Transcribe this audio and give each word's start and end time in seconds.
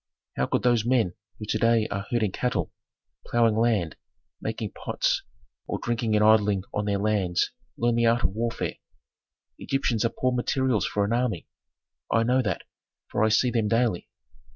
How 0.35 0.47
could 0.47 0.63
those 0.63 0.83
men 0.83 1.13
who 1.37 1.45
to 1.45 1.59
day 1.59 1.87
are 1.89 2.07
herding 2.09 2.31
cattle, 2.31 2.71
ploughing 3.27 3.55
land, 3.55 3.97
making 4.41 4.71
pots, 4.71 5.21
or 5.67 5.77
drinking 5.77 6.15
and 6.15 6.25
idling 6.25 6.63
on 6.73 6.85
their 6.85 6.97
lands, 6.97 7.51
learn 7.77 7.93
the 7.93 8.07
art 8.07 8.23
of 8.23 8.31
warfare? 8.31 8.77
Egyptians 9.59 10.03
are 10.03 10.09
poor 10.09 10.31
materials 10.31 10.87
for 10.87 11.05
an 11.05 11.13
army. 11.13 11.47
I 12.11 12.23
know 12.23 12.41
that, 12.41 12.63
for 13.11 13.23
I 13.23 13.29
see 13.29 13.51
them 13.51 13.67
daily. 13.67 14.09